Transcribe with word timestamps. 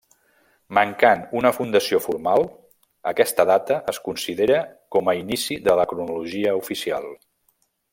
Mancant 0.77 1.19
una 1.41 1.51
fundació 1.57 1.99
formal, 2.05 2.47
aquesta 3.13 3.47
data 3.53 3.79
es 3.95 4.03
considera 4.09 4.59
com 4.97 5.15
a 5.15 5.19
inici 5.23 5.63
de 5.69 5.81
la 5.83 5.89
cronologia 5.95 6.61
oficial. 6.67 7.11